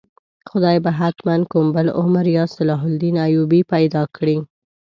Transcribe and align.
خدای 0.51 0.79
به 0.83 0.91
حتماً 0.99 1.35
کوم 1.51 1.67
بل 1.75 1.87
عمر 1.99 2.25
یا 2.37 2.45
صلاح 2.55 2.81
الدین 2.91 3.15
ایوبي 3.25 3.61
پیدا 3.73 4.03
کړي. 4.15 4.37